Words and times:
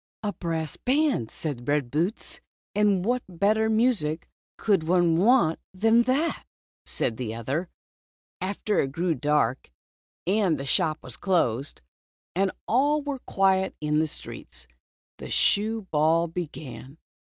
""A 0.23 0.33
brass 0.33 0.77
band," 0.77 1.29
said 1.29 1.67
Red 1.67 1.91
Boots. 1.91 2.41
"And 2.73 3.05
what 3.05 3.21
better 3.29 3.69
music 3.69 4.27
could 4.57 4.87
one 4.87 5.15
want 5.15 5.59
than 5.75 6.01
that?" 6.09 6.43
said 6.87 7.17
the 7.17 7.35
other. 7.35 7.69
After 8.41 8.79
it 8.79 8.93
grew 8.93 9.13
dark, 9.13 9.69
and 10.25 10.57
the 10.59 10.65
shop 10.65 11.03
was 11.03 11.17
closed, 11.17 11.83
Red 12.35 12.45
Boots. 12.45 12.51
20 12.51 12.51
J 12.51 12.51
and 12.51 12.59
all 12.67 13.01
was 13.03 13.19
quiet 13.27 13.75
in 13.79 13.99
the 13.99 14.07
streets, 14.07 14.65
the 15.19 15.29
shoe 15.29 15.83
ball 15.91 16.25
began. 16.27 16.97